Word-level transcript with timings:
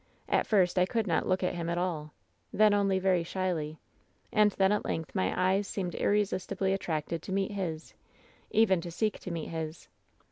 "At 0.27 0.47
first 0.47 0.79
I 0.79 0.87
could 0.87 1.05
not 1.05 1.27
look 1.27 1.43
at 1.43 1.53
him 1.53 1.69
at 1.69 1.77
all; 1.77 2.15
then 2.51 2.73
only 2.73 2.97
very 2.97 3.23
shyly; 3.23 3.77
and 4.33 4.49
then 4.53 4.71
at 4.71 4.83
length 4.83 5.13
my 5.13 5.31
eyes 5.39 5.67
seemed 5.67 5.93
irresisti 5.93 6.57
bly 6.57 6.69
attracted 6.69 7.21
to 7.21 7.31
meet 7.31 7.51
his— 7.51 7.93
even 8.49 8.81
to 8.81 8.89
seek 8.89 9.19
to 9.19 9.29
meet 9.29 9.49
his 9.49 9.83
eys. 9.83 9.89